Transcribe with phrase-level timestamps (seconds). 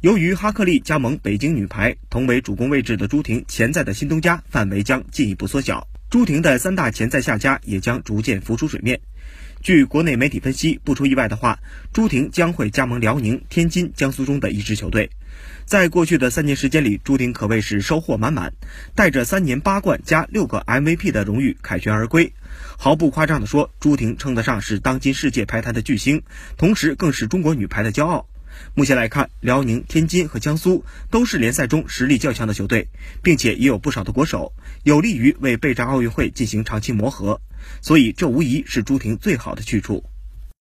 [0.00, 9.00] 由于哈克利加盟北京女排，同为主攻位置的朱婷潜在的新东家范围将进一步缩小，朱婷的三大潜在下家也将逐渐浮出水面。
[9.60, 11.58] 据国内媒体分析，不出意外的话，
[11.92, 15.10] 朱婷将会加盟辽宁、天津、江苏中的一支球队。
[15.64, 18.52] 在过去的三年时间里，朱婷可谓是收获满满，
[18.94, 22.32] 带着三年八冠加六个 MVP 的荣誉凯旋而归。
[22.76, 26.22] 毫不夸张地说，朱婷称得上是当今世界排坛的巨星，
[26.56, 28.28] 同时更是中国女排的骄傲。
[28.74, 32.88] 目前来看，辽宁、天津和江苏都是联赛中实力较强的球队，
[33.22, 34.52] 并且也有不少的国手，
[34.82, 37.40] 有利于为备战奥运会进行长期磨合。
[37.82, 40.04] 所以，这无疑是朱婷最好的去处。